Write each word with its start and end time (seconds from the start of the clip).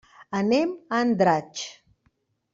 Anem 0.37 0.71
a 0.87 1.03
Andratx. 1.03 1.69